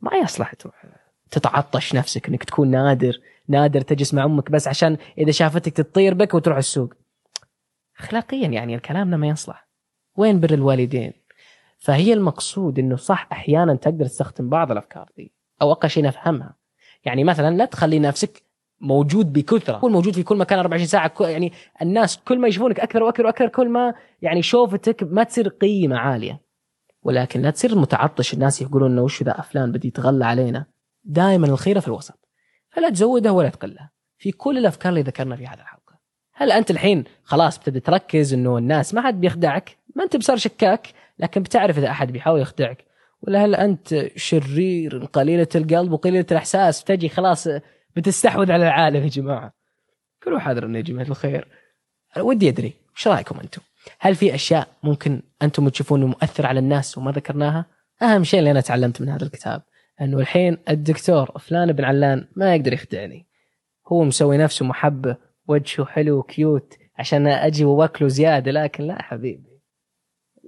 ما 0.00 0.16
يصلح 0.16 0.54
تروح 0.54 0.86
تتعطش 1.30 1.94
نفسك 1.94 2.28
إنك 2.28 2.44
تكون 2.44 2.70
نادر 2.70 3.20
نادر 3.48 3.80
تجلس 3.80 4.14
مع 4.14 4.24
أمك 4.24 4.50
بس 4.50 4.68
عشان 4.68 4.96
إذا 5.18 5.30
شافتك 5.30 5.72
تطير 5.72 6.14
بك 6.14 6.34
وتروح 6.34 6.56
السوق. 6.56 6.94
اخلاقيا 7.98 8.48
يعني 8.48 8.74
الكلام 8.74 9.08
ما 9.08 9.28
يصلح. 9.28 9.68
وين 10.16 10.40
بر 10.40 10.54
الوالدين؟ 10.54 11.12
فهي 11.78 12.12
المقصود 12.12 12.78
إنه 12.78 12.96
صح 12.96 13.28
أحيانا 13.32 13.74
تقدر 13.74 14.06
تستخدم 14.06 14.48
بعض 14.48 14.70
الأفكار 14.70 15.10
دي. 15.16 15.32
أو 15.64 15.72
أقل 15.72 15.90
شيء 15.90 16.04
نفهمها. 16.04 16.56
يعني 17.04 17.24
مثلا 17.24 17.56
لا 17.56 17.64
تخلي 17.64 17.98
نفسك 17.98 18.42
موجود 18.80 19.32
بكثرة. 19.32 19.78
كل 19.78 19.90
موجود 19.90 20.14
في 20.14 20.22
كل 20.22 20.36
مكان 20.36 20.58
24 20.58 20.86
ساعة 20.86 21.12
يعني 21.20 21.52
الناس 21.82 22.16
كل 22.16 22.38
ما 22.38 22.48
يشوفونك 22.48 22.80
أكثر 22.80 23.02
وأكثر 23.02 23.26
وأكثر 23.26 23.48
كل 23.48 23.68
ما 23.68 23.94
يعني 24.22 24.42
شوفتك 24.42 25.02
ما 25.02 25.22
تصير 25.22 25.48
قيمة 25.48 25.96
عالية. 25.96 26.40
ولكن 27.02 27.42
لا 27.42 27.50
تصير 27.50 27.78
متعطش 27.78 28.34
الناس 28.34 28.62
يقولون 28.62 28.92
إنه 28.92 29.02
وش 29.02 29.22
ذا 29.22 29.32
فلان 29.32 29.72
بدي 29.72 29.88
يتغلى 29.88 30.24
علينا. 30.24 30.66
دائما 31.04 31.46
الخيرة 31.46 31.80
في 31.80 31.88
الوسط. 31.88 32.28
فلا 32.70 32.90
تزودها 32.90 33.32
ولا 33.32 33.48
تقلها 33.48 33.90
في 34.18 34.32
كل 34.32 34.58
الأفكار 34.58 34.92
اللي 34.92 35.02
ذكرنا 35.02 35.36
في 35.36 35.46
هذه 35.46 35.60
الحلقة. 35.60 35.98
هل 36.34 36.52
أنت 36.52 36.70
الحين 36.70 37.04
خلاص 37.22 37.58
بتبدأ 37.58 37.78
تركز 37.78 38.34
إنه 38.34 38.58
الناس 38.58 38.94
ما 38.94 39.02
حد 39.02 39.20
بيخدعك؟ 39.20 39.78
ما 39.96 40.04
أنت 40.04 40.16
بصير 40.16 40.36
شكاك 40.36 40.88
لكن 41.18 41.42
بتعرف 41.42 41.78
إذا 41.78 41.90
أحد 41.90 42.12
بيحاول 42.12 42.40
يخدعك. 42.40 42.84
ولا 43.26 43.44
هل 43.44 43.54
أنت 43.54 44.06
شرير 44.16 45.04
قليلة 45.04 45.48
القلب 45.54 45.92
وقليلة 45.92 46.26
الإحساس؟ 46.30 46.84
تجي 46.84 47.08
خلاص 47.08 47.48
بتستحوذ 47.96 48.52
على 48.52 48.64
العالم 48.64 49.02
يا 49.02 49.08
جماعة. 49.08 49.52
كلوا 50.22 50.38
حذر 50.38 50.76
يا 50.76 50.80
جماعة 50.80 51.06
الخير. 51.06 51.48
ودي 52.18 52.48
أدري 52.48 52.72
إيش 52.96 53.08
رأيكم 53.08 53.40
أنتم؟ 53.40 53.62
هل 54.00 54.14
في 54.14 54.34
أشياء 54.34 54.68
ممكن 54.82 55.22
أنتم 55.42 55.68
تشوفون 55.68 56.04
مؤثر 56.04 56.46
على 56.46 56.58
الناس 56.58 56.98
وما 56.98 57.12
ذكرناها؟ 57.12 57.66
أهم 58.02 58.24
شيء 58.24 58.38
اللي 58.38 58.50
أنا 58.50 58.60
تعلمت 58.60 59.00
من 59.00 59.08
هذا 59.08 59.24
الكتاب 59.24 59.62
إنه 60.00 60.18
الحين 60.18 60.58
الدكتور 60.68 61.38
فلان 61.38 61.72
بن 61.72 61.84
علان 61.84 62.28
ما 62.36 62.54
يقدر 62.54 62.72
يخدعني. 62.72 63.26
هو 63.86 64.04
مسوي 64.04 64.36
نفسه 64.36 64.64
محبه 64.64 65.16
وجهه 65.48 65.84
حلو 65.86 66.22
cute 66.22 66.74
عشان 66.98 67.26
أجي 67.26 67.64
وأكله 67.64 68.08
زيادة 68.08 68.50
لكن 68.50 68.84
لا 68.84 69.02
حبيبي. 69.02 69.60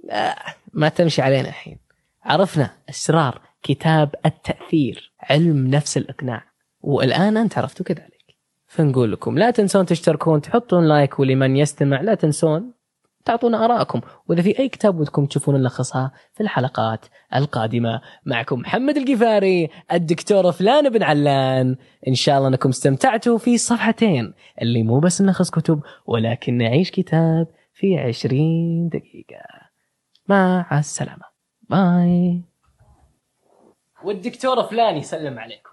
لا 0.03 0.35
ما 0.73 0.89
تمشي 0.89 1.21
علينا 1.21 1.47
الحين. 1.47 1.86
عرفنا 2.23 2.71
أسرار 2.89 3.41
كتاب 3.63 4.15
التأثير 4.25 5.13
علم 5.19 5.67
نفس 5.67 5.97
الإقناع. 5.97 6.43
والآن 6.81 7.37
أنت 7.37 7.57
عرفتوا 7.57 7.85
كذلك. 7.85 8.17
فنقول 8.67 9.11
لكم 9.11 9.37
لا 9.37 9.51
تنسون 9.51 9.85
تشتركون 9.85 10.41
تحطون 10.41 10.87
like 10.87 11.19
ولمن 11.19 11.57
يستمع 11.57 12.01
لا 12.01 12.15
تنسون 12.15 12.73
تعطونا 13.25 13.65
آراءكم 13.65 14.01
وإذا 14.27 14.41
في 14.41 14.59
أي 14.59 14.69
كتاب 14.69 14.99
ودكم 14.99 15.25
تشوفون 15.25 15.55
نلخصها 15.55 16.11
في 16.33 16.43
الحلقات 16.43 17.05
القادمة 17.35 18.01
معكم 18.25 18.59
محمد 18.59 18.97
القفاري 18.97 19.69
الدكتور 19.91 20.51
فلان 20.51 20.89
بن 20.89 21.03
علان. 21.03 21.75
إن 22.07 22.15
شاء 22.15 22.37
الله 22.37 22.47
أنكم 22.47 22.69
استمتعتوا 22.69 23.37
في 23.37 23.57
صفحتين 23.57 24.33
اللي 24.61 24.83
مو 24.83 24.99
بس 24.99 25.21
نلخص 25.21 25.49
كتب 25.49 25.81
ولكن 26.05 26.57
نعيش 26.57 26.91
كتاب 26.91 27.47
في 27.73 27.97
عشرين 27.97 28.89
دقيقة. 28.89 29.45
مع 30.27 30.79
السلامة. 30.79 31.36
باي. 31.69 32.41
والدكتور 34.03 34.63
فلان 34.63 34.97
يسلم 34.97 35.39
عليكم 35.39 35.66